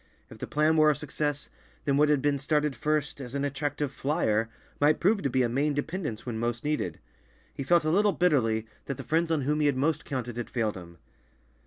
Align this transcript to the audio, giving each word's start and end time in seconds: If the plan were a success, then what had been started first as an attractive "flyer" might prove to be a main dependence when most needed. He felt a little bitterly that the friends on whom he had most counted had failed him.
If 0.31 0.39
the 0.39 0.47
plan 0.47 0.77
were 0.77 0.89
a 0.89 0.95
success, 0.95 1.51
then 1.85 1.95
what 1.95 2.09
had 2.09 2.23
been 2.23 2.39
started 2.39 2.75
first 2.75 3.21
as 3.21 3.35
an 3.35 3.45
attractive 3.45 3.91
"flyer" 3.91 4.49
might 4.79 4.99
prove 4.99 5.21
to 5.21 5.29
be 5.29 5.43
a 5.43 5.47
main 5.47 5.75
dependence 5.75 6.25
when 6.25 6.39
most 6.39 6.63
needed. 6.63 6.97
He 7.53 7.61
felt 7.61 7.85
a 7.85 7.91
little 7.91 8.11
bitterly 8.11 8.65
that 8.85 8.97
the 8.97 9.03
friends 9.03 9.29
on 9.29 9.41
whom 9.41 9.59
he 9.59 9.67
had 9.67 9.77
most 9.77 10.03
counted 10.03 10.37
had 10.37 10.49
failed 10.49 10.73
him. 10.75 10.97